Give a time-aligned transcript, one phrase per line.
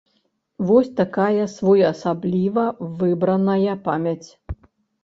[0.69, 2.65] Вось такая своеасабліва
[3.03, 4.29] выбраная памяць.